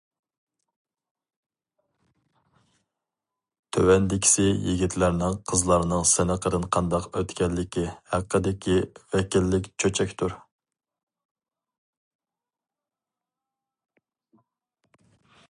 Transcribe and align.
تۆۋەندىكىسى 3.77 4.45
يىگىتلەرنىڭ 4.69 5.37
قىزلارنىڭ 5.51 6.07
سىنىقىدىن 6.13 6.65
قانداق 6.77 7.05
ئۆتكەنلىكى 7.21 7.85
ھەققىدىكى 8.15 8.77
ۋەكىللىك 9.17 9.69
چۆچەكتۇر. 9.83 10.33